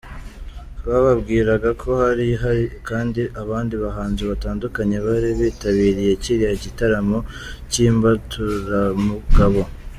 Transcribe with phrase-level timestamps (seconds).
[0.77, 1.51] Twababwira
[1.81, 7.17] ko hari hari kandi abandi bahanzi batandukanye ,bari bitabiriye kiriya gitaramo
[7.69, 9.61] k’imbaturamugabo.